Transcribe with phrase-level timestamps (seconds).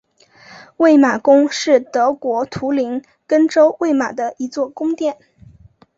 [0.77, 5.15] 魏玛宫是德国图林根州魏玛的一座宫殿。